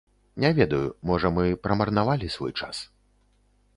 Не 0.43 0.49
ведаю, 0.59 0.87
можа 1.11 1.31
мы 1.37 1.45
прамарнавалі 1.67 2.33
свой 2.37 2.57
час. 2.59 2.81